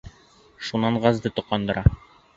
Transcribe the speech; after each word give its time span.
Шунан 0.69 0.97
газды 1.05 1.33
тоҡандыра. 1.37 1.89